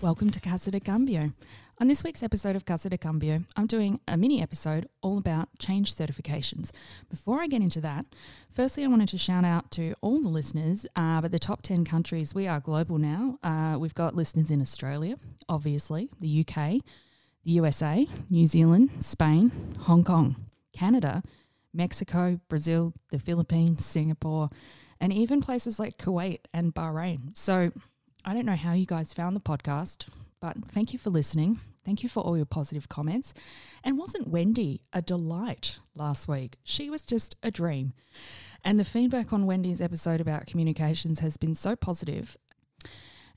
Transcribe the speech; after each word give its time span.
Welcome 0.00 0.30
to 0.30 0.40
Casa 0.40 0.70
de 0.70 0.80
Cambio. 0.80 1.34
On 1.78 1.86
this 1.86 2.02
week's 2.02 2.22
episode 2.22 2.56
of 2.56 2.64
Casa 2.64 2.88
de 2.88 2.96
Cambio, 2.96 3.40
I'm 3.54 3.66
doing 3.66 4.00
a 4.08 4.16
mini 4.16 4.40
episode 4.40 4.88
all 5.02 5.18
about 5.18 5.50
change 5.58 5.94
certifications. 5.94 6.70
Before 7.10 7.42
I 7.42 7.46
get 7.46 7.60
into 7.60 7.82
that, 7.82 8.06
firstly, 8.50 8.82
I 8.82 8.86
wanted 8.86 9.10
to 9.10 9.18
shout 9.18 9.44
out 9.44 9.70
to 9.72 9.92
all 10.00 10.22
the 10.22 10.30
listeners, 10.30 10.86
uh, 10.96 11.20
but 11.20 11.32
the 11.32 11.38
top 11.38 11.60
10 11.60 11.84
countries, 11.84 12.34
we 12.34 12.48
are 12.48 12.60
global 12.60 12.96
now. 12.96 13.38
Uh, 13.42 13.76
we've 13.78 13.94
got 13.94 14.16
listeners 14.16 14.50
in 14.50 14.62
Australia, 14.62 15.16
obviously, 15.50 16.08
the 16.18 16.46
UK, 16.48 16.80
the 17.44 17.52
USA, 17.52 18.06
New 18.30 18.44
Zealand, 18.44 18.90
Spain, 19.00 19.52
Hong 19.80 20.02
Kong, 20.02 20.34
Canada, 20.72 21.22
Mexico, 21.74 22.40
Brazil, 22.48 22.94
the 23.10 23.18
Philippines, 23.18 23.84
Singapore, 23.84 24.48
and 24.98 25.12
even 25.12 25.42
places 25.42 25.78
like 25.78 25.98
Kuwait 25.98 26.40
and 26.54 26.74
Bahrain. 26.74 27.36
So 27.36 27.72
I 28.24 28.34
don't 28.34 28.46
know 28.46 28.56
how 28.56 28.74
you 28.74 28.86
guys 28.86 29.12
found 29.12 29.34
the 29.34 29.40
podcast, 29.40 30.06
but 30.40 30.56
thank 30.68 30.92
you 30.92 30.98
for 30.98 31.10
listening. 31.10 31.58
Thank 31.84 32.02
you 32.02 32.08
for 32.08 32.22
all 32.22 32.36
your 32.36 32.46
positive 32.46 32.88
comments. 32.88 33.32
And 33.82 33.96
wasn't 33.96 34.28
Wendy 34.28 34.82
a 34.92 35.00
delight 35.00 35.78
last 35.96 36.28
week? 36.28 36.56
She 36.62 36.90
was 36.90 37.02
just 37.02 37.34
a 37.42 37.50
dream. 37.50 37.94
And 38.62 38.78
the 38.78 38.84
feedback 38.84 39.32
on 39.32 39.46
Wendy's 39.46 39.80
episode 39.80 40.20
about 40.20 40.46
communications 40.46 41.20
has 41.20 41.38
been 41.38 41.54
so 41.54 41.74
positive. 41.74 42.36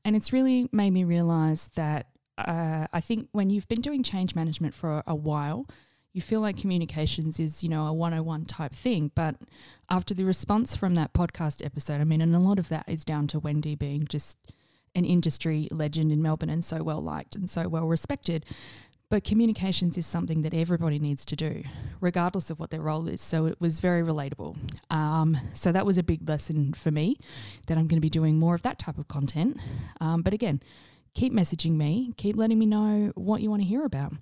And 0.04 0.18
it's 0.18 0.34
really 0.34 0.68
made 0.74 0.92
me 0.92 1.06
realize 1.06 1.70
that 1.76 2.08
uh, 2.38 2.88
I 2.92 3.00
think 3.00 3.30
when 3.32 3.50
you've 3.50 3.70
been 3.70 3.82
doing 3.82 4.04
change 4.04 4.36
management 4.36 4.74
for 4.74 5.02
a 5.08 5.16
while, 5.16 5.66
you 6.12 6.22
feel 6.22 6.42
like 6.42 6.58
communications 6.58 7.40
is, 7.40 7.64
you 7.64 7.70
know, 7.70 7.88
a 7.88 7.94
101 7.94 8.46
type 8.46 8.74
thing. 8.74 9.12
But 9.16 9.38
after 9.90 10.14
the 10.14 10.26
response 10.26 10.76
from 10.76 10.96
that 10.96 11.14
podcast 11.14 11.66
episode, 11.66 12.02
I 12.02 12.04
mean, 12.04 12.22
and 12.22 12.36
a 12.36 12.40
lot 12.40 12.60
of 12.60 12.68
that 12.68 12.84
is 12.88 13.06
down 13.06 13.28
to 13.28 13.40
Wendy 13.40 13.76
being 13.76 14.06
just 14.06 14.38
an 14.96 15.06
industry 15.06 15.68
legend 15.72 16.12
in 16.12 16.22
Melbourne 16.22 16.50
and 16.50 16.64
so 16.64 16.84
well 16.84 17.02
liked 17.02 17.36
and 17.36 17.50
so 17.50 17.68
well 17.68 17.88
respected. 17.88 18.46
But 19.10 19.24
communications 19.24 19.96
is 19.96 20.08
something 20.08 20.42
that 20.42 20.56
everybody 20.56 20.98
needs 20.98 21.24
to 21.26 21.36
do, 21.36 21.64
regardless 22.02 22.50
of 22.50 22.60
what 22.60 22.72
their 22.72 22.82
role 22.82 23.08
is. 23.08 23.22
So 23.22 23.46
it 23.46 23.62
was 23.62 23.80
very 23.80 24.02
relatable. 24.02 24.58
Um, 24.90 25.38
so 25.54 25.72
that 25.72 25.86
was 25.86 26.00
a 26.00 26.04
big 26.04 26.28
lesson 26.28 26.74
for 26.74 26.90
me 26.90 27.20
that 27.68 27.78
I'm 27.78 27.88
going 27.88 27.98
to 27.98 28.02
be 28.02 28.10
doing 28.10 28.40
more 28.40 28.56
of 28.56 28.64
that 28.64 28.80
type 28.80 28.98
of 28.98 29.08
content. 29.08 29.60
Um, 30.02 30.24
but 30.24 30.34
again, 30.34 30.64
keep 31.14 31.32
messaging 31.32 31.74
me, 31.74 32.14
keep 32.18 32.36
letting 32.36 32.58
me 32.58 32.66
know 32.66 33.12
what 33.14 33.42
you 33.42 33.52
want 33.52 33.62
to 33.62 33.68
hear 33.68 33.86
about. 33.86 34.14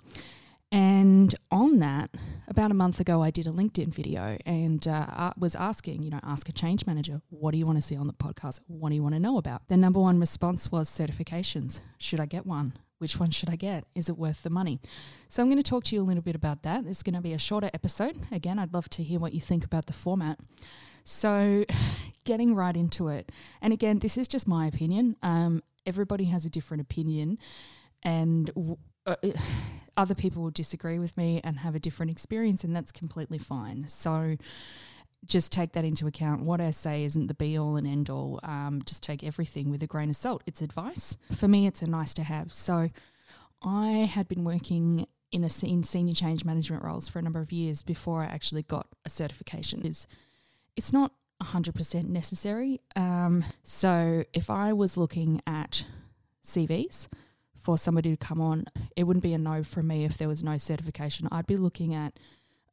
And 0.72 1.36
on 1.52 1.80
that, 1.80 2.16
about 2.48 2.72
a 2.72 2.74
month 2.74 3.00
ago, 3.00 3.22
I 3.22 3.30
did 3.30 3.46
a 3.46 3.52
LinkedIn 3.52 3.94
video 3.94 4.38
and 4.46 4.88
uh, 4.88 5.34
was 5.38 5.56
asking, 5.56 6.04
you 6.04 6.10
know, 6.10 6.22
ask 6.24 6.48
a 6.48 6.54
change 6.54 6.86
manager, 6.86 7.22
what 7.30 7.52
do 7.52 7.58
you 7.58 7.66
want 7.66 7.78
to 7.78 7.82
see 7.82 7.98
on 7.98 8.08
the 8.08 8.14
podcast? 8.14 8.62
What 8.68 8.90
do 8.90 8.96
you 8.96 9.04
want 9.04 9.16
to 9.16 9.20
know 9.20 9.38
about? 9.38 9.68
The 9.68 9.76
number 9.76 10.00
one 10.00 10.20
response 10.20 10.72
was 10.72 10.90
certifications. 10.90 11.82
Should 11.98 12.22
I 12.22 12.26
get 12.26 12.46
one? 12.46 12.74
Which 13.00 13.20
one 13.20 13.32
should 13.32 13.50
I 13.50 13.56
get? 13.56 13.86
Is 13.96 14.10
it 14.10 14.18
worth 14.18 14.44
the 14.44 14.50
money? 14.50 14.80
So 15.28 15.42
I'm 15.42 15.50
going 15.50 15.62
to 15.62 15.70
talk 15.70 15.84
to 15.86 15.96
you 15.96 16.02
a 16.02 16.04
little 16.04 16.22
bit 16.22 16.36
about 16.36 16.64
that. 16.64 16.86
It's 16.86 17.04
going 17.04 17.16
to 17.16 17.22
be 17.22 17.34
a 17.34 17.40
shorter 17.40 17.70
episode. 17.74 18.16
Again, 18.32 18.60
I'd 18.60 18.74
love 18.74 18.90
to 18.90 19.04
hear 19.04 19.20
what 19.20 19.34
you 19.34 19.42
think 19.42 19.66
about 19.66 19.88
the 19.88 19.94
format. 19.94 20.40
So, 21.04 21.66
getting 22.26 22.56
right 22.56 22.78
into 22.78 23.08
it. 23.08 23.32
And 23.62 23.74
again, 23.74 24.00
this 24.00 24.18
is 24.18 24.28
just 24.28 24.48
my 24.48 24.68
opinion. 24.68 25.18
Um, 25.24 25.64
everybody 25.86 26.26
has 26.26 26.46
a 26.46 26.50
different 26.50 26.82
opinion. 26.82 27.40
And 28.04 28.48
w- 28.54 28.78
uh, 29.06 29.16
other 29.98 30.16
people 30.16 30.42
will 30.42 30.52
disagree 30.52 31.00
with 31.00 31.16
me 31.18 31.42
and 31.44 31.60
have 31.60 31.76
a 31.76 31.80
different 31.80 32.12
experience, 32.12 32.64
and 32.64 32.76
that's 32.76 32.92
completely 32.92 33.38
fine. 33.38 33.88
So 33.88 34.38
just 35.26 35.52
take 35.52 35.74
that 35.74 35.86
into 35.86 36.08
account. 36.08 36.42
What 36.42 36.62
I 36.62 36.72
say 36.72 37.04
isn't 37.04 37.28
the 37.28 37.34
be 37.34 37.58
all 37.58 37.76
and 37.76 37.86
end 37.86 38.10
all. 38.10 38.40
Um, 38.44 38.82
just 38.86 39.04
take 39.04 39.24
everything 39.24 39.70
with 39.70 39.84
a 39.84 39.88
grain 39.88 40.10
of 40.10 40.16
salt. 40.16 40.44
It's 40.46 40.62
advice. 40.62 41.18
For 41.32 41.48
me, 41.48 41.68
it's 41.68 41.82
a 41.82 41.88
nice 41.88 42.14
to 42.16 42.24
have. 42.24 42.54
So 42.54 42.90
I 43.62 43.90
had 44.12 44.28
been 44.28 44.44
working 44.44 45.08
in 45.32 45.44
a 45.44 45.50
in 45.64 45.84
senior 45.84 46.14
change 46.14 46.44
management 46.44 46.84
roles 46.84 47.08
for 47.08 47.20
a 47.20 47.22
number 47.22 47.40
of 47.40 47.52
years 47.52 47.84
before 47.84 48.22
I 48.24 48.26
actually 48.26 48.64
got 48.64 48.88
a 49.06 49.10
certification. 49.10 49.86
Is 49.86 50.08
it's 50.76 50.92
not 50.92 51.14
100% 51.42 52.08
necessary. 52.08 52.82
Um, 52.96 53.46
so 53.64 54.24
if 54.34 54.50
I 54.50 54.74
was 54.74 54.98
looking 54.98 55.42
at 55.46 55.86
CVs, 56.46 57.08
for 57.62 57.78
somebody 57.78 58.12
to 58.12 58.18
come 58.18 58.42
on, 58.42 58.66
it 58.96 59.04
wouldn't 59.04 59.24
be 59.24 59.34
a 59.34 59.38
no 59.38 59.64
from 59.64 59.88
me 59.88 60.04
if 60.04 60.18
there 60.18 60.28
was 60.28 60.44
no 60.44 60.58
certification. 60.58 61.28
I'd 61.32 61.48
be 61.48 61.58
looking 61.58 61.94
at 61.94 62.18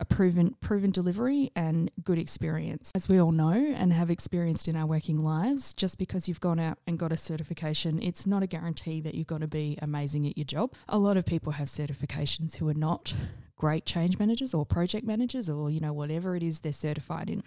a 0.00 0.04
proven 0.04 0.54
proven 0.60 0.90
delivery 0.90 1.50
and 1.56 1.90
good 2.04 2.18
experience. 2.18 2.92
As 2.94 3.08
we 3.08 3.20
all 3.20 3.32
know 3.32 3.52
and 3.52 3.92
have 3.92 4.10
experienced 4.10 4.68
in 4.68 4.76
our 4.76 4.86
working 4.86 5.22
lives, 5.22 5.72
just 5.72 5.98
because 5.98 6.28
you've 6.28 6.40
gone 6.40 6.60
out 6.60 6.78
and 6.86 6.98
got 6.98 7.12
a 7.12 7.16
certification, 7.16 8.00
it's 8.00 8.26
not 8.26 8.42
a 8.42 8.46
guarantee 8.46 9.00
that 9.00 9.14
you're 9.14 9.24
going 9.24 9.40
to 9.40 9.48
be 9.48 9.76
amazing 9.82 10.26
at 10.26 10.38
your 10.38 10.44
job. 10.44 10.72
A 10.88 10.98
lot 10.98 11.16
of 11.16 11.26
people 11.26 11.52
have 11.52 11.68
certifications 11.68 12.56
who 12.56 12.68
are 12.68 12.74
not 12.74 13.12
great 13.56 13.84
change 13.84 14.18
managers 14.18 14.54
or 14.54 14.64
project 14.64 15.04
managers 15.04 15.50
or 15.50 15.68
you 15.68 15.80
know 15.80 15.92
whatever 15.92 16.36
it 16.36 16.44
is 16.44 16.60
they're 16.60 16.72
certified 16.72 17.28
in. 17.28 17.42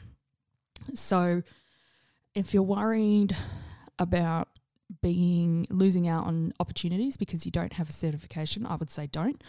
So 0.93 1.43
if 2.35 2.53
you're 2.53 2.63
worried 2.63 3.35
about 3.97 4.49
being 5.01 5.65
losing 5.69 6.07
out 6.07 6.25
on 6.25 6.53
opportunities 6.59 7.17
because 7.17 7.45
you 7.45 7.51
don't 7.51 7.73
have 7.73 7.89
a 7.89 7.93
certification, 7.93 8.65
I 8.65 8.75
would 8.75 8.91
say 8.91 9.07
don't. 9.07 9.41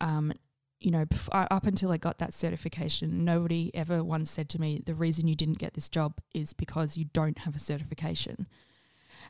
Um, 0.00 0.32
you 0.80 0.90
know, 0.90 1.04
up 1.32 1.66
until 1.66 1.92
I 1.92 1.98
got 1.98 2.18
that 2.18 2.32
certification, 2.32 3.24
nobody 3.24 3.70
ever 3.74 4.02
once 4.02 4.30
said 4.30 4.48
to 4.50 4.60
me, 4.60 4.80
the 4.84 4.94
reason 4.94 5.28
you 5.28 5.36
didn't 5.36 5.58
get 5.58 5.74
this 5.74 5.90
job 5.90 6.20
is 6.34 6.54
because 6.54 6.96
you 6.96 7.04
don't 7.12 7.38
have 7.40 7.54
a 7.54 7.58
certification. 7.58 8.46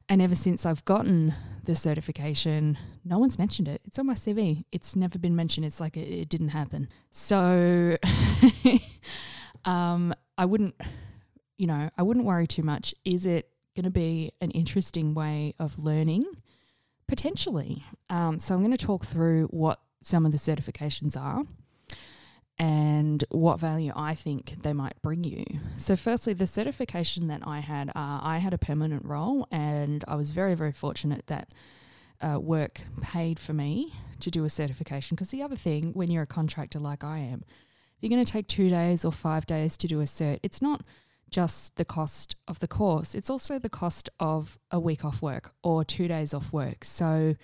And 0.08 0.22
ever 0.22 0.34
since 0.34 0.64
I've 0.64 0.84
gotten 0.84 1.34
the 1.64 1.74
certification, 1.74 2.78
no 3.04 3.18
one's 3.18 3.38
mentioned 3.38 3.68
it. 3.68 3.82
It's 3.84 3.98
on 3.98 4.06
my 4.06 4.14
CV. 4.14 4.64
It's 4.70 4.94
never 4.94 5.18
been 5.18 5.36
mentioned. 5.36 5.66
It's 5.66 5.80
like 5.80 5.96
it, 5.96 6.08
it 6.08 6.28
didn't 6.28 6.48
happen. 6.48 6.88
So 7.10 7.96
um, 9.64 10.14
I 10.38 10.44
wouldn't, 10.46 10.74
you 11.58 11.66
know, 11.66 11.90
I 11.96 12.02
wouldn't 12.02 12.26
worry 12.26 12.46
too 12.46 12.62
much. 12.62 12.94
Is 13.04 13.26
it 13.26 13.50
going 13.74 13.84
to 13.84 13.90
be 13.90 14.32
an 14.40 14.50
interesting 14.50 15.14
way 15.14 15.54
of 15.58 15.78
learning, 15.78 16.24
potentially. 17.06 17.84
Um, 18.08 18.38
so 18.38 18.54
I'm 18.54 18.60
going 18.60 18.76
to 18.76 18.86
talk 18.86 19.04
through 19.04 19.46
what 19.46 19.80
some 20.02 20.24
of 20.24 20.32
the 20.32 20.38
certifications 20.38 21.16
are 21.16 21.44
and 22.58 23.24
what 23.30 23.58
value 23.58 23.90
I 23.96 24.14
think 24.14 24.62
they 24.62 24.74
might 24.74 25.00
bring 25.00 25.24
you. 25.24 25.44
So, 25.78 25.96
firstly, 25.96 26.34
the 26.34 26.46
certification 26.46 27.28
that 27.28 27.40
I 27.46 27.60
had, 27.60 27.88
uh, 27.88 28.20
I 28.22 28.36
had 28.36 28.52
a 28.52 28.58
permanent 28.58 29.04
role, 29.06 29.48
and 29.50 30.04
I 30.06 30.14
was 30.14 30.32
very, 30.32 30.54
very 30.54 30.72
fortunate 30.72 31.26
that 31.28 31.54
uh, 32.20 32.38
work 32.38 32.82
paid 33.00 33.38
for 33.38 33.54
me 33.54 33.94
to 34.20 34.30
do 34.30 34.44
a 34.44 34.50
certification. 34.50 35.14
Because 35.14 35.30
the 35.30 35.42
other 35.42 35.56
thing, 35.56 35.92
when 35.94 36.10
you're 36.10 36.24
a 36.24 36.26
contractor 36.26 36.78
like 36.78 37.02
I 37.02 37.18
am, 37.18 37.40
if 37.48 38.02
you're 38.02 38.10
going 38.10 38.24
to 38.24 38.30
take 38.30 38.46
two 38.46 38.68
days 38.68 39.06
or 39.06 39.12
five 39.12 39.46
days 39.46 39.78
to 39.78 39.86
do 39.86 40.00
a 40.00 40.04
cert, 40.04 40.40
it's 40.42 40.60
not 40.60 40.82
just 41.30 41.76
the 41.76 41.84
cost 41.84 42.36
of 42.48 42.58
the 42.58 42.68
course, 42.68 43.14
it's 43.14 43.30
also 43.30 43.58
the 43.58 43.68
cost 43.68 44.08
of 44.18 44.58
a 44.70 44.80
week 44.80 45.04
off 45.04 45.22
work 45.22 45.52
or 45.62 45.84
two 45.84 46.08
days 46.08 46.34
off 46.34 46.52
work. 46.52 46.84
So, 46.84 47.36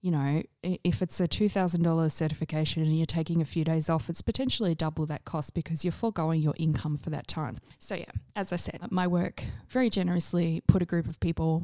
you 0.00 0.10
know, 0.10 0.42
if 0.62 1.00
it's 1.02 1.20
a 1.20 1.26
$2,000 1.26 2.12
certification 2.12 2.82
and 2.82 2.96
you're 2.96 3.06
taking 3.06 3.40
a 3.40 3.44
few 3.44 3.64
days 3.64 3.88
off, 3.88 4.08
it's 4.10 4.22
potentially 4.22 4.74
double 4.74 5.06
that 5.06 5.24
cost 5.24 5.54
because 5.54 5.84
you're 5.84 5.92
foregoing 5.92 6.40
your 6.40 6.54
income 6.56 6.96
for 6.96 7.10
that 7.10 7.26
time. 7.26 7.58
So, 7.78 7.94
yeah, 7.94 8.12
as 8.36 8.52
I 8.52 8.56
said, 8.56 8.80
my 8.90 9.06
work 9.06 9.44
very 9.68 9.90
generously 9.90 10.62
put 10.66 10.82
a 10.82 10.86
group 10.86 11.06
of 11.06 11.18
people 11.20 11.62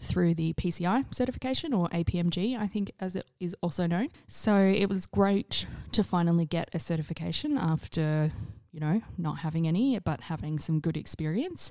through 0.00 0.34
the 0.34 0.54
PCI 0.54 1.14
certification 1.14 1.74
or 1.74 1.88
APMG, 1.88 2.58
I 2.58 2.66
think 2.66 2.92
as 3.00 3.16
it 3.16 3.26
is 3.38 3.54
also 3.60 3.86
known. 3.86 4.08
So 4.26 4.56
it 4.56 4.88
was 4.88 5.06
great 5.06 5.66
to 5.92 6.02
finally 6.02 6.46
get 6.46 6.70
a 6.72 6.78
certification 6.78 7.58
after 7.58 8.30
you 8.74 8.80
know, 8.80 9.00
not 9.16 9.38
having 9.38 9.68
any, 9.68 9.96
but 10.00 10.22
having 10.22 10.58
some 10.58 10.80
good 10.80 10.96
experience. 10.96 11.70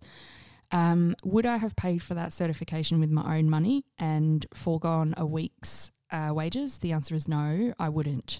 Um, 0.71 1.15
would 1.23 1.45
I 1.45 1.57
have 1.57 1.75
paid 1.75 2.01
for 2.01 2.13
that 2.13 2.31
certification 2.31 2.99
with 3.01 3.11
my 3.11 3.37
own 3.37 3.49
money 3.49 3.83
and 3.99 4.45
foregone 4.53 5.13
a 5.17 5.25
week's 5.25 5.91
uh, 6.11 6.31
wages? 6.33 6.77
The 6.77 6.93
answer 6.93 7.13
is 7.13 7.27
no, 7.27 7.73
I 7.77 7.89
wouldn't. 7.89 8.39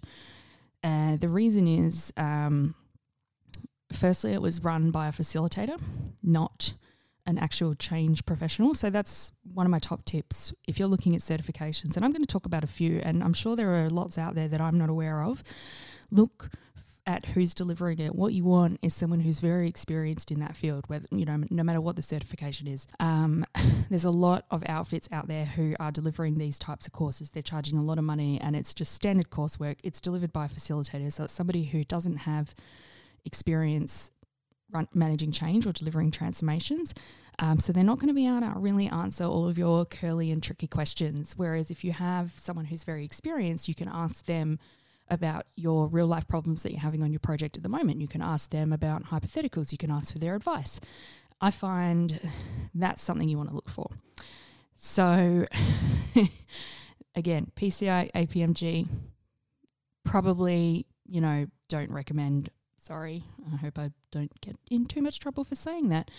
Uh, 0.82 1.18
the 1.18 1.28
reason 1.28 1.68
is, 1.68 2.14
um, 2.16 2.74
firstly, 3.92 4.32
it 4.32 4.42
was 4.42 4.64
run 4.64 4.92
by 4.92 5.10
a 5.10 5.12
facilitator, 5.12 5.80
not 6.24 6.74
an 7.26 7.38
actual 7.38 7.76
change 7.76 8.26
professional. 8.26 8.74
So 8.74 8.90
that's 8.90 9.34
one 9.54 9.66
of 9.66 9.72
my 9.72 9.80
top 9.80 10.06
tips 10.06 10.54
if 10.68 10.80
you're 10.80 10.88
looking 10.88 11.16
at 11.16 11.22
certifications. 11.22 11.98
And 11.98 12.06
I'm 12.06 12.12
going 12.12 12.24
to 12.24 12.32
talk 12.32 12.46
about 12.46 12.64
a 12.64 12.68
few, 12.68 13.02
and 13.04 13.24
I'm 13.24 13.34
sure 13.34 13.58
there 13.58 13.84
are 13.84 13.90
lots 13.90 14.18
out 14.18 14.36
there 14.36 14.48
that 14.48 14.62
I'm 14.62 14.78
not 14.78 14.90
aware 14.90 15.22
of. 15.22 15.44
Look 16.12 16.50
at 17.06 17.26
who's 17.26 17.54
delivering 17.54 18.00
it. 18.00 18.16
What 18.16 18.34
you 18.34 18.44
want 18.46 18.80
is 18.82 18.94
someone 18.94 19.20
who's 19.20 19.40
very 19.40 19.68
experienced 19.68 20.32
in 20.32 20.40
that 20.40 20.56
field, 20.56 20.86
whether 20.88 21.06
you 21.12 21.26
know, 21.26 21.44
no 21.50 21.64
matter 21.64 21.82
what 21.82 21.96
the 21.96 22.02
certification 22.02 22.68
is. 22.68 22.88
Um, 23.00 23.46
there's 23.90 24.06
a 24.06 24.12
lot 24.12 24.46
of 24.52 24.64
outfits 24.68 25.10
out 25.12 25.28
there 25.28 25.46
who 25.46 25.76
are 25.80 25.92
delivering 25.92 26.36
these 26.36 26.58
types 26.58 26.88
of 26.88 26.94
courses. 26.94 27.32
They're 27.32 27.44
charging 27.44 27.78
a 27.78 27.84
lot 27.84 27.98
of 27.98 28.04
money, 28.04 28.40
and 28.40 28.56
it's 28.56 28.74
just 28.74 28.94
standard 28.94 29.30
coursework. 29.30 29.78
It's 29.84 30.00
delivered 30.00 30.32
by 30.32 30.48
facilitators, 30.48 31.14
so 31.14 31.26
it's 31.26 31.34
somebody 31.34 31.66
who 31.66 31.84
doesn't 31.84 32.18
have 32.18 32.56
experience 33.26 34.12
run, 34.72 34.88
managing 34.94 35.32
change 35.32 35.66
or 35.66 35.72
delivering 35.72 36.12
transformations. 36.12 36.94
Um, 37.40 37.60
so 37.60 37.74
they're 37.74 37.84
not 37.84 38.00
going 38.00 38.10
to 38.10 38.14
be 38.14 38.28
able 38.28 38.42
to 38.42 38.54
really 38.56 38.88
answer 38.88 39.26
all 39.26 39.48
of 39.48 39.58
your 39.58 39.86
curly 39.86 40.32
and 40.32 40.42
tricky 40.42 40.68
questions. 40.68 41.34
Whereas 41.36 41.72
if 41.72 41.84
you 41.84 41.92
have 41.92 42.32
someone 42.38 42.66
who's 42.66 42.84
very 42.84 43.04
experienced, 43.04 43.68
you 43.68 43.76
can 43.76 43.88
ask 43.88 44.26
them 44.26 44.60
about 45.10 45.46
your 45.56 45.88
real 45.88 46.08
life 46.08 46.28
problems 46.28 46.64
that 46.64 46.72
you're 46.72 46.82
having 46.82 47.04
on 47.04 47.12
your 47.12 47.20
project 47.20 47.58
at 47.58 47.64
the 47.64 47.70
moment. 47.70 48.02
You 48.02 48.08
can 48.08 48.22
ask 48.22 48.50
them 48.50 48.72
about 48.72 49.06
hypotheticals. 49.06 49.72
You 49.72 49.78
can 49.78 49.92
ask 49.92 50.14
for 50.14 50.20
their 50.20 50.36
advice. 50.36 50.80
I 51.42 51.52
find 51.52 52.20
that's 52.74 53.02
something 53.02 53.28
you 53.28 53.38
want 53.38 53.50
to 53.50 53.56
look 53.56 53.70
for. 53.70 53.90
So, 54.76 55.46
again, 57.16 57.52
PCI, 57.56 58.12
APMG, 58.14 58.88
probably, 60.04 60.86
you 61.06 61.22
know, 61.22 61.48
don't 61.70 61.92
recommend. 61.92 62.50
Sorry, 62.78 63.24
I 63.54 63.58
hope 63.58 63.80
I 63.80 63.92
don't 64.12 64.32
get 64.42 64.58
in 64.70 64.86
too 64.86 65.02
much 65.02 65.20
trouble 65.20 65.44
for 65.44 65.56
saying 65.56 65.90
that. 65.90 66.12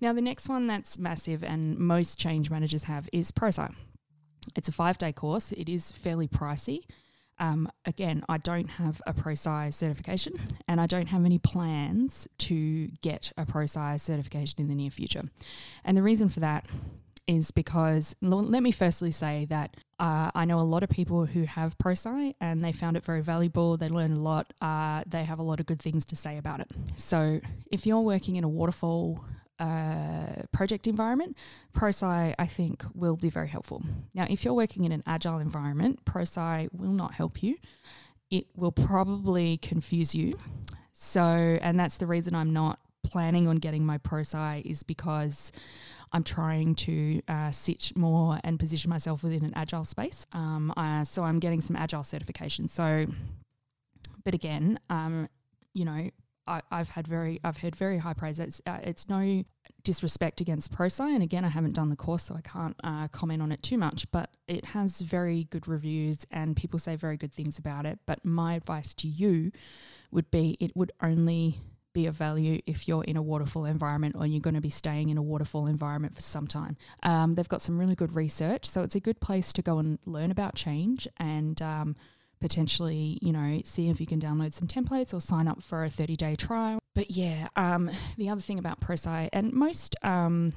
Now, 0.00 0.12
the 0.12 0.20
next 0.20 0.48
one 0.48 0.66
that's 0.66 0.98
massive 0.98 1.42
and 1.42 1.78
most 1.78 2.18
change 2.18 2.50
managers 2.50 2.84
have 2.84 3.08
is 3.12 3.30
ProSci. 3.32 3.74
It's 4.54 4.68
a 4.68 4.72
five 4.72 4.98
day 4.98 5.12
course, 5.12 5.52
it 5.52 5.68
is 5.68 5.92
fairly 5.92 6.28
pricey. 6.28 6.80
Um, 7.38 7.68
again, 7.84 8.24
I 8.28 8.38
don't 8.38 8.68
have 8.68 9.02
a 9.06 9.12
ProSci 9.12 9.72
certification 9.74 10.34
and 10.68 10.80
I 10.80 10.86
don't 10.86 11.06
have 11.06 11.24
any 11.24 11.38
plans 11.38 12.28
to 12.38 12.88
get 13.02 13.32
a 13.36 13.44
ProSci 13.44 14.00
certification 14.00 14.60
in 14.60 14.68
the 14.68 14.74
near 14.74 14.90
future. 14.90 15.22
And 15.84 15.96
the 15.96 16.02
reason 16.02 16.28
for 16.28 16.40
that 16.40 16.66
is 17.26 17.50
because 17.50 18.14
let 18.20 18.62
me 18.62 18.70
firstly 18.70 19.10
say 19.10 19.46
that 19.46 19.76
uh, 19.98 20.30
I 20.34 20.44
know 20.44 20.60
a 20.60 20.62
lot 20.62 20.82
of 20.82 20.90
people 20.90 21.24
who 21.24 21.44
have 21.44 21.78
ProSci 21.78 22.34
and 22.40 22.62
they 22.62 22.72
found 22.72 22.96
it 22.96 23.04
very 23.04 23.22
valuable. 23.22 23.76
They 23.76 23.88
learned 23.88 24.16
a 24.16 24.20
lot. 24.20 24.52
Uh, 24.60 25.02
they 25.06 25.24
have 25.24 25.38
a 25.38 25.42
lot 25.42 25.60
of 25.60 25.66
good 25.66 25.80
things 25.80 26.04
to 26.06 26.16
say 26.16 26.36
about 26.36 26.60
it. 26.60 26.68
So 26.96 27.40
if 27.72 27.86
you're 27.86 28.00
working 28.00 28.36
in 28.36 28.44
a 28.44 28.48
waterfall 28.48 29.24
uh, 29.58 30.42
project 30.52 30.86
environment, 30.86 31.36
ProSci 31.74 32.34
I 32.38 32.46
think 32.46 32.84
will 32.94 33.16
be 33.16 33.30
very 33.30 33.48
helpful. 33.48 33.82
Now, 34.12 34.26
if 34.28 34.44
you're 34.44 34.54
working 34.54 34.84
in 34.84 34.92
an 34.92 35.02
agile 35.06 35.38
environment, 35.38 36.04
ProSci 36.04 36.68
will 36.72 36.92
not 36.92 37.14
help 37.14 37.42
you. 37.42 37.56
It 38.30 38.46
will 38.56 38.72
probably 38.72 39.58
confuse 39.58 40.14
you. 40.14 40.34
So, 40.92 41.20
and 41.20 41.78
that's 41.78 41.98
the 41.98 42.06
reason 42.06 42.34
I'm 42.34 42.52
not 42.52 42.80
planning 43.04 43.46
on 43.46 43.56
getting 43.56 43.84
my 43.84 43.98
ProSci 43.98 44.62
is 44.64 44.82
because 44.82 45.52
I'm 46.12 46.24
trying 46.24 46.74
to 46.76 47.20
uh, 47.28 47.50
sit 47.50 47.92
more 47.96 48.38
and 48.44 48.58
position 48.58 48.88
myself 48.88 49.22
within 49.22 49.44
an 49.44 49.52
agile 49.54 49.84
space. 49.84 50.26
Um, 50.32 50.72
uh, 50.76 51.04
so 51.04 51.24
I'm 51.24 51.40
getting 51.40 51.60
some 51.60 51.76
agile 51.76 52.04
certification. 52.04 52.68
So, 52.68 53.06
but 54.24 54.32
again, 54.32 54.78
um, 54.88 55.28
you 55.74 55.84
know, 55.84 56.10
I, 56.46 56.60
have 56.70 56.90
had 56.90 57.06
very, 57.06 57.40
I've 57.42 57.58
heard 57.58 57.76
very 57.76 57.98
high 57.98 58.14
praise. 58.14 58.38
It's, 58.38 58.60
uh, 58.66 58.78
it's 58.82 59.08
no 59.08 59.44
disrespect 59.82 60.40
against 60.40 60.72
ProSci, 60.72 61.14
and 61.14 61.22
again, 61.22 61.44
I 61.44 61.48
haven't 61.48 61.72
done 61.72 61.90
the 61.90 61.96
course, 61.96 62.24
so 62.24 62.34
I 62.34 62.40
can't 62.40 62.76
uh, 62.82 63.08
comment 63.08 63.42
on 63.42 63.52
it 63.52 63.62
too 63.62 63.78
much. 63.78 64.10
But 64.10 64.30
it 64.46 64.66
has 64.66 65.00
very 65.00 65.44
good 65.44 65.68
reviews, 65.68 66.18
and 66.30 66.56
people 66.56 66.78
say 66.78 66.96
very 66.96 67.16
good 67.16 67.32
things 67.32 67.58
about 67.58 67.86
it. 67.86 67.98
But 68.06 68.24
my 68.24 68.54
advice 68.54 68.94
to 68.94 69.08
you 69.08 69.52
would 70.10 70.30
be, 70.30 70.56
it 70.60 70.74
would 70.74 70.92
only 71.02 71.60
be 71.94 72.06
of 72.06 72.16
value 72.16 72.60
if 72.66 72.88
you're 72.88 73.04
in 73.04 73.16
a 73.16 73.22
waterfall 73.22 73.64
environment 73.64 74.16
or 74.18 74.26
you're 74.26 74.40
going 74.40 74.54
to 74.54 74.60
be 74.60 74.68
staying 74.68 75.08
in 75.10 75.16
a 75.16 75.22
waterfall 75.22 75.66
environment 75.68 76.14
for 76.14 76.20
some 76.20 76.46
time. 76.46 76.76
Um, 77.04 77.36
they've 77.36 77.48
got 77.48 77.62
some 77.62 77.78
really 77.78 77.94
good 77.94 78.14
research, 78.14 78.66
so 78.66 78.82
it's 78.82 78.96
a 78.96 79.00
good 79.00 79.20
place 79.20 79.52
to 79.54 79.62
go 79.62 79.78
and 79.78 79.98
learn 80.04 80.30
about 80.30 80.56
change 80.56 81.06
and 81.18 81.62
um, 81.62 81.96
potentially, 82.44 83.18
you 83.22 83.32
know, 83.32 83.62
see 83.64 83.88
if 83.88 83.98
you 83.98 84.06
can 84.06 84.20
download 84.20 84.52
some 84.52 84.68
templates 84.68 85.14
or 85.14 85.20
sign 85.22 85.48
up 85.48 85.62
for 85.62 85.82
a 85.82 85.88
30 85.88 86.14
day 86.14 86.36
trial. 86.36 86.78
But 86.94 87.10
yeah, 87.10 87.48
um, 87.56 87.90
the 88.18 88.28
other 88.28 88.42
thing 88.42 88.58
about 88.58 88.80
ProSci 88.80 89.30
and 89.32 89.50
most 89.54 89.96
um, 90.02 90.52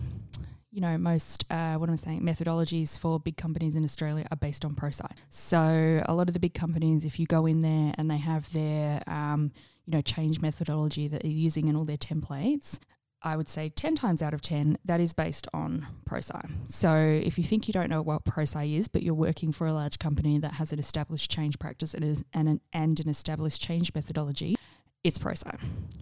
you 0.69 0.81
know, 0.81 0.97
most, 0.97 1.45
uh, 1.49 1.75
what 1.75 1.87
am 1.87 1.93
I 1.93 1.95
saying, 1.95 2.23
methodologies 2.23 2.99
for 2.99 3.21
big 3.21 3.37
companies 3.37 3.77
in 3.77 3.85
Australia 3.85 4.27
are 4.31 4.35
based 4.35 4.65
on 4.65 4.75
ProSci. 4.75 5.09
So 5.29 6.03
a 6.05 6.13
lot 6.13 6.27
of 6.27 6.33
the 6.33 6.41
big 6.41 6.53
companies, 6.53 7.05
if 7.05 7.21
you 7.21 7.25
go 7.25 7.45
in 7.45 7.61
there 7.61 7.93
and 7.97 8.11
they 8.11 8.17
have 8.17 8.51
their, 8.51 9.01
um, 9.07 9.53
you 9.85 9.93
know, 9.93 10.01
change 10.01 10.41
methodology 10.41 11.07
that 11.07 11.21
they're 11.21 11.31
using 11.31 11.69
in 11.69 11.77
all 11.77 11.85
their 11.85 11.95
templates, 11.95 12.79
I 13.23 13.35
would 13.35 13.49
say 13.49 13.69
10 13.69 13.95
times 13.95 14.21
out 14.21 14.33
of 14.33 14.41
10, 14.41 14.77
that 14.85 14.99
is 14.99 15.11
based 15.11 15.47
on 15.53 15.87
ProSci. 16.07 16.69
So 16.69 16.95
if 16.95 17.37
you 17.37 17.43
think 17.43 17.67
you 17.67 17.71
don't 17.73 17.89
know 17.89 18.01
what 18.01 18.25
ProSci 18.25 18.77
is, 18.77 18.87
but 18.87 19.01
you're 19.01 19.15
working 19.15 19.51
for 19.51 19.65
a 19.65 19.73
large 19.73 19.97
company 19.97 20.37
that 20.39 20.53
has 20.53 20.71
an 20.71 20.79
established 20.79 21.31
change 21.31 21.57
practice 21.57 21.93
and, 21.93 22.03
is, 22.03 22.23
and, 22.33 22.47
an, 22.47 22.61
and 22.73 22.99
an 22.99 23.09
established 23.09 23.61
change 23.61 23.91
methodology, 23.95 24.55
it's 25.03 25.17
ProSci. 25.17 25.59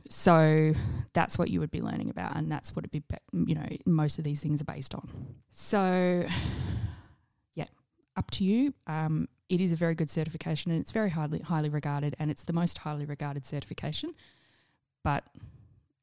So 0.10 0.74
that's 1.14 1.38
what 1.38 1.50
you 1.50 1.60
would 1.62 1.72
be 1.72 1.82
learning 1.82 2.10
about, 2.10 2.36
and 2.36 2.52
that's 2.52 2.76
what 2.76 2.86
it'd 2.86 2.92
be, 2.92 3.04
you 3.34 3.56
know, 3.56 3.68
most 3.86 4.18
of 4.18 4.24
these 4.24 4.42
things 4.42 4.62
are 4.62 4.66
based 4.66 4.94
on. 4.94 5.10
So, 5.52 6.26
yeah, 7.56 7.66
up 8.18 8.30
to 8.32 8.44
you. 8.44 8.74
Um, 8.88 9.30
it 9.48 9.62
is 9.62 9.72
a 9.72 9.76
very 9.76 9.96
good 9.96 10.10
certification, 10.10 10.72
and 10.72 10.82
it's 10.82 10.92
very 10.92 11.12
highly 11.12 11.40
highly 11.40 11.70
regarded, 11.70 12.16
and 12.20 12.32
it's 12.32 12.44
the 12.44 12.54
most 12.54 12.80
highly 12.80 13.06
regarded 13.06 13.46
certification. 13.46 14.16
But 15.04 15.24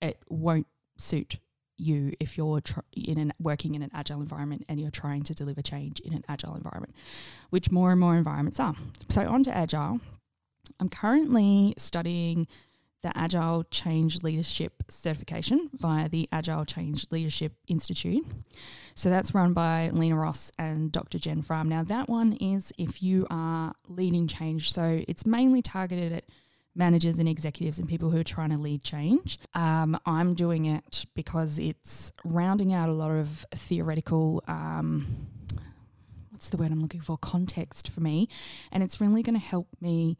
it 0.00 0.18
won't 0.28 0.66
suit 0.96 1.38
you 1.78 2.12
if 2.20 2.36
you're 2.36 2.60
tr- 2.60 2.80
in 2.92 3.18
an 3.18 3.32
working 3.40 3.74
in 3.74 3.82
an 3.82 3.90
agile 3.92 4.20
environment 4.20 4.64
and 4.68 4.78
you're 4.80 4.90
trying 4.90 5.22
to 5.24 5.34
deliver 5.34 5.62
change 5.62 6.00
in 6.00 6.14
an 6.14 6.24
agile 6.28 6.54
environment, 6.54 6.94
which 7.50 7.70
more 7.70 7.90
and 7.90 8.00
more 8.00 8.16
environments 8.16 8.60
are. 8.60 8.74
So 9.08 9.28
on 9.28 9.42
to 9.44 9.56
agile. 9.56 10.00
I'm 10.78 10.88
currently 10.88 11.74
studying 11.76 12.46
the 13.02 13.16
Agile 13.18 13.64
Change 13.64 14.22
Leadership 14.22 14.84
certification 14.88 15.70
via 15.74 16.08
the 16.08 16.28
Agile 16.30 16.64
Change 16.64 17.06
Leadership 17.10 17.52
Institute. 17.66 18.24
So 18.94 19.10
that's 19.10 19.34
run 19.34 19.52
by 19.52 19.90
Lena 19.92 20.16
Ross 20.16 20.52
and 20.58 20.92
Dr. 20.92 21.18
Jen 21.18 21.42
Frahm. 21.42 21.66
Now, 21.66 21.82
that 21.82 22.08
one 22.08 22.34
is 22.34 22.72
if 22.78 23.02
you 23.02 23.26
are 23.28 23.74
leading 23.88 24.28
change. 24.28 24.72
So 24.72 25.02
it's 25.08 25.26
mainly 25.26 25.62
targeted 25.62 26.12
at 26.12 26.24
managers 26.74 27.18
and 27.18 27.28
executives 27.28 27.78
and 27.78 27.88
people 27.88 28.10
who 28.10 28.18
are 28.18 28.24
trying 28.24 28.50
to 28.50 28.58
lead 28.58 28.82
change. 28.82 29.38
Um, 29.54 29.98
I'm 30.06 30.34
doing 30.34 30.64
it 30.64 31.04
because 31.14 31.58
it's 31.58 32.12
rounding 32.24 32.72
out 32.72 32.88
a 32.88 32.92
lot 32.92 33.10
of 33.10 33.44
theoretical. 33.54 34.42
Um, 34.48 35.28
what's 36.30 36.48
the 36.48 36.56
word 36.56 36.72
I'm 36.72 36.80
looking 36.80 37.02
for? 37.02 37.18
Context 37.18 37.90
for 37.90 38.00
me. 38.00 38.28
And 38.70 38.82
it's 38.82 39.00
really 39.00 39.22
going 39.22 39.38
to 39.38 39.46
help 39.46 39.68
me 39.80 40.16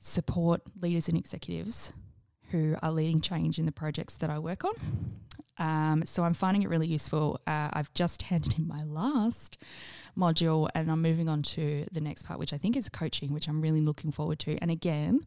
support 0.00 0.62
leaders 0.80 1.08
and 1.08 1.16
executives 1.16 1.92
who 2.50 2.76
are 2.82 2.90
leading 2.90 3.20
change 3.20 3.58
in 3.58 3.64
the 3.64 3.72
projects 3.72 4.14
that 4.16 4.30
I 4.30 4.38
work 4.38 4.64
on. 4.64 4.74
Um, 5.58 6.04
so 6.04 6.24
I'm 6.24 6.34
finding 6.34 6.62
it 6.62 6.68
really 6.68 6.86
useful. 6.86 7.40
Uh, 7.46 7.68
I've 7.72 7.92
just 7.94 8.22
handed 8.30 8.58
in 8.58 8.66
my 8.66 8.82
last 8.84 9.58
module 10.16 10.68
and 10.74 10.90
I'm 10.90 11.02
moving 11.02 11.28
on 11.28 11.42
to 11.42 11.86
the 11.92 12.00
next 12.00 12.24
part, 12.24 12.38
which 12.38 12.52
I 12.52 12.58
think 12.58 12.76
is 12.76 12.88
coaching, 12.88 13.32
which 13.32 13.48
I'm 13.48 13.60
really 13.60 13.80
looking 13.80 14.12
forward 14.12 14.38
to. 14.40 14.56
And 14.58 14.70
again, 14.70 15.20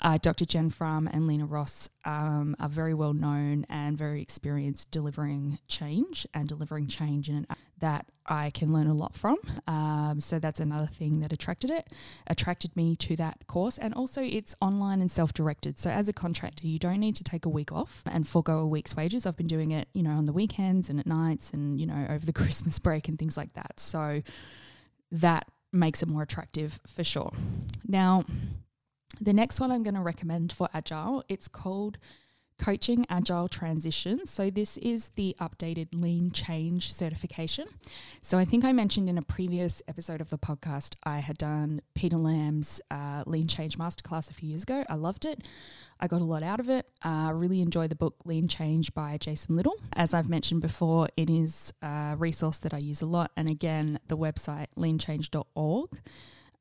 uh, 0.00 0.18
Dr. 0.20 0.44
Jen 0.44 0.70
Frahm 0.70 1.08
and 1.12 1.26
Lena 1.26 1.46
Ross 1.46 1.88
um, 2.04 2.56
are 2.58 2.68
very 2.68 2.94
well 2.94 3.12
known 3.12 3.66
and 3.68 3.96
very 3.96 4.20
experienced 4.20 4.90
delivering 4.90 5.58
change 5.68 6.26
and 6.34 6.48
delivering 6.48 6.88
change 6.88 7.28
in 7.28 7.36
an 7.36 7.46
that 7.82 8.06
I 8.26 8.50
can 8.50 8.72
learn 8.72 8.86
a 8.86 8.94
lot 8.94 9.14
from. 9.14 9.36
Um, 9.66 10.20
so 10.20 10.38
that's 10.38 10.60
another 10.60 10.86
thing 10.86 11.18
that 11.20 11.32
attracted 11.32 11.68
it, 11.68 11.88
attracted 12.28 12.74
me 12.76 12.94
to 12.96 13.16
that 13.16 13.46
course. 13.48 13.76
And 13.76 13.92
also, 13.92 14.22
it's 14.22 14.54
online 14.60 15.00
and 15.00 15.10
self 15.10 15.34
directed. 15.34 15.78
So 15.78 15.90
as 15.90 16.08
a 16.08 16.12
contractor, 16.12 16.66
you 16.66 16.78
don't 16.78 17.00
need 17.00 17.16
to 17.16 17.24
take 17.24 17.44
a 17.44 17.48
week 17.48 17.72
off 17.72 18.02
and 18.06 18.26
forego 18.26 18.60
a 18.60 18.66
week's 18.66 18.96
wages. 18.96 19.26
I've 19.26 19.36
been 19.36 19.48
doing 19.52 19.70
it, 19.70 19.86
you 19.92 20.02
know, 20.02 20.12
on 20.12 20.24
the 20.24 20.32
weekends 20.32 20.88
and 20.88 20.98
at 20.98 21.06
nights 21.06 21.50
and, 21.50 21.78
you 21.78 21.86
know, 21.86 22.06
over 22.08 22.24
the 22.24 22.32
Christmas 22.42 22.78
break 22.78 23.06
and 23.06 23.18
things 23.18 23.36
like 23.36 23.52
that. 23.52 23.78
So 23.78 24.22
that 25.10 25.46
makes 25.72 26.02
it 26.02 26.08
more 26.08 26.22
attractive 26.22 26.80
for 26.86 27.04
sure. 27.04 27.32
Now, 27.86 28.24
the 29.20 29.34
next 29.34 29.60
one 29.60 29.70
I'm 29.70 29.82
going 29.82 29.94
to 29.94 30.00
recommend 30.00 30.52
for 30.52 30.70
Agile, 30.72 31.22
it's 31.28 31.48
called 31.48 31.98
Coaching 32.62 33.04
Agile 33.10 33.48
Transition. 33.48 34.24
So, 34.24 34.48
this 34.48 34.76
is 34.76 35.10
the 35.16 35.34
updated 35.40 35.88
Lean 35.92 36.30
Change 36.30 36.92
certification. 36.92 37.66
So, 38.20 38.38
I 38.38 38.44
think 38.44 38.64
I 38.64 38.72
mentioned 38.72 39.08
in 39.08 39.18
a 39.18 39.22
previous 39.22 39.82
episode 39.88 40.20
of 40.20 40.30
the 40.30 40.38
podcast, 40.38 40.94
I 41.02 41.18
had 41.18 41.36
done 41.38 41.82
Peter 41.94 42.16
Lamb's 42.16 42.80
uh, 42.88 43.24
Lean 43.26 43.48
Change 43.48 43.78
Masterclass 43.78 44.30
a 44.30 44.34
few 44.34 44.50
years 44.50 44.62
ago. 44.62 44.84
I 44.88 44.94
loved 44.94 45.24
it. 45.24 45.42
I 45.98 46.06
got 46.06 46.20
a 46.20 46.24
lot 46.24 46.44
out 46.44 46.60
of 46.60 46.68
it. 46.68 46.86
I 47.02 47.30
uh, 47.30 47.32
really 47.32 47.60
enjoy 47.60 47.88
the 47.88 47.96
book 47.96 48.14
Lean 48.24 48.46
Change 48.46 48.94
by 48.94 49.18
Jason 49.18 49.56
Little. 49.56 49.74
As 49.94 50.14
I've 50.14 50.28
mentioned 50.28 50.60
before, 50.60 51.08
it 51.16 51.28
is 51.28 51.72
a 51.82 52.14
resource 52.16 52.58
that 52.58 52.72
I 52.72 52.78
use 52.78 53.02
a 53.02 53.06
lot. 53.06 53.32
And 53.36 53.50
again, 53.50 53.98
the 54.06 54.16
website 54.16 54.68
leanchange.org. 54.76 56.00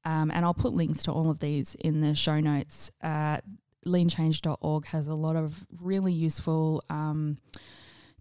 Um, 0.04 0.32
and 0.32 0.46
I'll 0.46 0.56
put 0.56 0.74
links 0.74 1.04
to 1.04 1.12
all 1.12 1.30
of 1.30 1.40
these 1.40 1.76
in 1.76 2.02
the 2.02 2.16
show 2.16 2.40
notes. 2.40 2.90
Uh, 3.04 3.38
leanchange.org 3.86 4.86
has 4.88 5.08
a 5.08 5.14
lot 5.14 5.36
of 5.36 5.66
really 5.80 6.14
useful 6.14 6.84
um, 6.90 7.38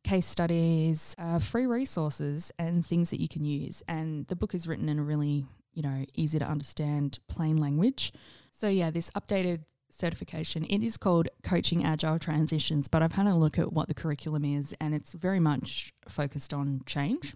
case 0.04 0.26
studies, 0.26 1.14
uh, 1.18 1.38
free 1.38 1.66
resources, 1.66 2.52
and 2.58 2.84
things 2.84 3.10
that 3.10 3.20
you 3.20 3.28
can 3.28 3.44
use. 3.44 3.82
And 3.88 4.26
the 4.28 4.36
book 4.36 4.54
is 4.54 4.66
written 4.66 4.88
in 4.88 4.98
a 4.98 5.02
really, 5.02 5.46
you 5.74 5.82
know, 5.82 6.04
easy 6.14 6.38
to 6.38 6.46
understand, 6.46 7.18
plain 7.28 7.56
language. 7.56 8.12
So, 8.56 8.68
yeah, 8.68 8.90
this 8.90 9.10
updated 9.10 9.64
certification. 9.90 10.64
It 10.64 10.82
is 10.82 10.96
called 10.96 11.28
Coaching 11.42 11.84
Agile 11.84 12.18
Transitions, 12.18 12.88
but 12.88 13.02
I've 13.02 13.12
had 13.12 13.26
a 13.26 13.34
look 13.34 13.58
at 13.58 13.72
what 13.72 13.88
the 13.88 13.94
curriculum 13.94 14.44
is 14.44 14.74
and 14.80 14.94
it's 14.94 15.12
very 15.12 15.40
much 15.40 15.92
focused 16.08 16.54
on 16.54 16.82
change. 16.86 17.34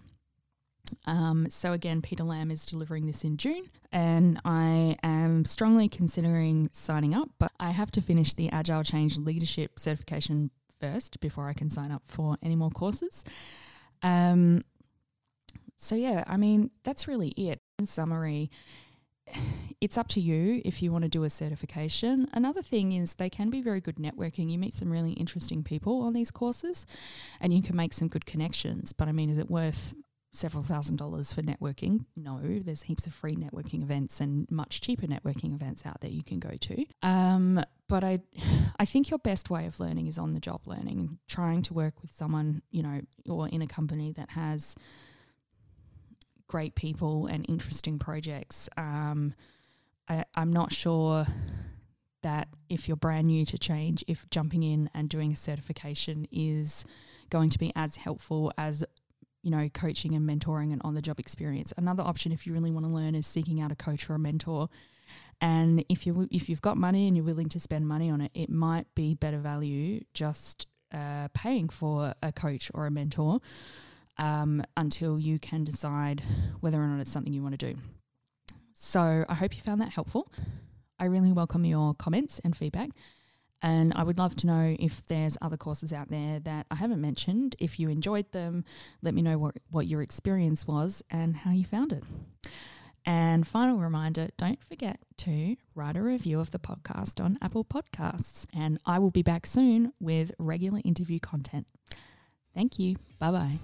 Um, 1.05 1.49
so, 1.49 1.73
again, 1.73 2.01
Peter 2.01 2.23
Lamb 2.23 2.51
is 2.51 2.65
delivering 2.65 3.05
this 3.05 3.23
in 3.23 3.37
June, 3.37 3.65
and 3.91 4.39
I 4.43 4.97
am 5.03 5.45
strongly 5.45 5.87
considering 5.87 6.69
signing 6.71 7.13
up, 7.13 7.29
but 7.39 7.51
I 7.59 7.71
have 7.71 7.91
to 7.91 8.01
finish 8.01 8.33
the 8.33 8.49
Agile 8.49 8.83
Change 8.83 9.17
Leadership 9.17 9.79
certification 9.79 10.51
first 10.79 11.19
before 11.19 11.47
I 11.47 11.53
can 11.53 11.69
sign 11.69 11.91
up 11.91 12.03
for 12.05 12.37
any 12.43 12.55
more 12.55 12.71
courses. 12.71 13.23
Um, 14.01 14.61
so, 15.77 15.95
yeah, 15.95 16.23
I 16.27 16.37
mean, 16.37 16.71
that's 16.83 17.07
really 17.07 17.29
it. 17.29 17.61
In 17.77 17.85
summary, 17.85 18.49
it's 19.81 19.97
up 19.97 20.07
to 20.09 20.21
you 20.21 20.61
if 20.63 20.81
you 20.81 20.91
want 20.91 21.03
to 21.03 21.09
do 21.09 21.23
a 21.23 21.29
certification. 21.29 22.27
Another 22.33 22.61
thing 22.61 22.91
is 22.91 23.15
they 23.15 23.29
can 23.29 23.49
be 23.49 23.61
very 23.61 23.81
good 23.81 23.97
networking. 23.97 24.49
You 24.49 24.57
meet 24.57 24.75
some 24.75 24.91
really 24.91 25.13
interesting 25.13 25.63
people 25.63 26.01
on 26.01 26.13
these 26.13 26.31
courses 26.31 26.85
and 27.41 27.53
you 27.53 27.61
can 27.61 27.75
make 27.75 27.93
some 27.93 28.07
good 28.07 28.25
connections. 28.25 28.93
But 28.93 29.07
I 29.07 29.11
mean, 29.11 29.29
is 29.29 29.37
it 29.37 29.49
worth 29.49 29.93
several 30.35 30.63
thousand 30.63 30.97
dollars 30.97 31.33
for 31.33 31.41
networking? 31.41 32.05
No, 32.15 32.39
there's 32.41 32.83
heaps 32.83 33.07
of 33.07 33.13
free 33.13 33.35
networking 33.35 33.81
events 33.81 34.21
and 34.21 34.49
much 34.51 34.81
cheaper 34.81 35.07
networking 35.07 35.53
events 35.53 35.85
out 35.85 36.01
there 36.01 36.11
you 36.11 36.23
can 36.23 36.39
go 36.39 36.51
to. 36.51 36.85
Um, 37.01 37.63
but 37.87 38.03
I, 38.03 38.19
I 38.79 38.85
think 38.85 39.09
your 39.09 39.19
best 39.19 39.49
way 39.49 39.65
of 39.65 39.79
learning 39.79 40.07
is 40.07 40.17
on 40.17 40.33
the 40.33 40.39
job 40.39 40.61
learning 40.65 40.99
and 40.99 41.17
trying 41.27 41.61
to 41.63 41.73
work 41.73 42.01
with 42.01 42.15
someone, 42.15 42.61
you 42.71 42.83
know, 42.83 43.01
or 43.29 43.47
in 43.47 43.61
a 43.61 43.67
company 43.67 44.11
that 44.13 44.31
has 44.31 44.75
great 46.47 46.75
people 46.75 47.27
and 47.27 47.45
interesting 47.49 47.97
projects. 47.99 48.69
Um, 48.77 49.33
I, 50.07 50.25
I'm 50.35 50.53
not 50.53 50.71
sure 50.71 51.25
that 52.21 52.47
if 52.69 52.87
you're 52.87 52.97
brand 52.97 53.27
new 53.27 53.45
to 53.45 53.57
change, 53.57 54.03
if 54.07 54.27
jumping 54.31 54.63
in 54.63 54.89
and 54.93 55.09
doing 55.09 55.31
a 55.31 55.35
certification 55.35 56.27
is 56.31 56.85
going 57.29 57.49
to 57.49 57.59
be 57.59 57.71
as 57.75 57.97
helpful 57.97 58.51
as 58.57 58.83
you 59.45 59.51
know 59.51 59.69
coaching 59.69 60.15
and 60.15 60.27
mentoring 60.27 60.73
and 60.73 60.81
on 60.83 60.95
the 60.95 61.01
job 61.01 61.19
experience. 61.19 61.71
Another 61.77 62.01
option 62.01 62.31
if 62.31 62.47
you 62.47 62.53
really 62.53 62.71
want 62.71 62.83
to 62.85 62.91
learn 62.91 63.13
is 63.13 63.27
seeking 63.27 63.61
out 63.61 63.71
a 63.71 63.75
coach 63.75 64.09
or 64.09 64.15
a 64.15 64.19
mentor. 64.19 64.69
And 65.39 65.85
if 65.87 66.07
you 66.07 66.27
if 66.31 66.49
you've 66.49 66.63
got 66.63 66.77
money 66.77 67.07
and 67.07 67.15
you're 67.15 67.25
willing 67.25 67.49
to 67.49 67.59
spend 67.59 67.87
money 67.87 68.09
on 68.09 68.21
it, 68.21 68.31
it 68.33 68.49
might 68.49 68.87
be 68.95 69.13
better 69.13 69.37
value 69.37 70.01
just 70.15 70.65
uh, 70.91 71.27
paying 71.35 71.69
for 71.69 72.15
a 72.23 72.31
coach 72.31 72.71
or 72.73 72.87
a 72.87 72.91
mentor 72.91 73.39
um, 74.17 74.63
until 74.75 75.19
you 75.19 75.37
can 75.37 75.63
decide 75.63 76.23
whether 76.61 76.81
or 76.81 76.87
not 76.87 76.99
it's 76.99 77.11
something 77.11 77.31
you 77.31 77.43
want 77.43 77.59
to 77.59 77.73
do. 77.73 77.79
So 78.73 79.25
I 79.29 79.35
hope 79.35 79.55
you 79.55 79.61
found 79.61 79.79
that 79.81 79.89
helpful. 79.89 80.31
I 80.97 81.05
really 81.05 81.31
welcome 81.31 81.65
your 81.65 81.93
comments 81.93 82.41
and 82.43 82.57
feedback. 82.57 82.89
And 83.61 83.93
I 83.95 84.03
would 84.03 84.17
love 84.17 84.35
to 84.37 84.47
know 84.47 84.75
if 84.79 85.05
there's 85.07 85.37
other 85.41 85.57
courses 85.57 85.91
out 85.91 86.09
there 86.09 86.39
that 86.41 86.67
I 86.69 86.75
haven't 86.75 87.01
mentioned. 87.01 87.55
If 87.59 87.79
you 87.79 87.89
enjoyed 87.89 88.31
them, 88.31 88.63
let 89.01 89.13
me 89.13 89.21
know 89.21 89.37
what, 89.37 89.55
what 89.71 89.87
your 89.87 90.01
experience 90.01 90.67
was 90.67 91.03
and 91.09 91.35
how 91.35 91.51
you 91.51 91.65
found 91.65 91.91
it. 91.91 92.03
And 93.05 93.47
final 93.47 93.77
reminder 93.77 94.29
don't 94.37 94.63
forget 94.63 94.99
to 95.17 95.55
write 95.75 95.95
a 95.95 96.01
review 96.01 96.39
of 96.39 96.51
the 96.51 96.59
podcast 96.59 97.23
on 97.23 97.37
Apple 97.41 97.63
Podcasts. 97.63 98.45
And 98.53 98.79
I 98.85 98.99
will 98.99 99.11
be 99.11 99.23
back 99.23 99.45
soon 99.45 99.93
with 99.99 100.31
regular 100.39 100.81
interview 100.83 101.19
content. 101.19 101.67
Thank 102.53 102.79
you. 102.79 102.95
Bye 103.19 103.31
bye. 103.31 103.59